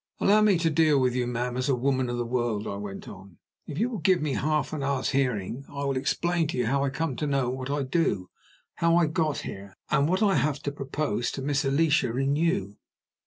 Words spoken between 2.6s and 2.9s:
I